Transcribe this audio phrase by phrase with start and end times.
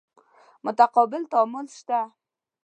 [0.65, 1.99] متقابل تعامل شته.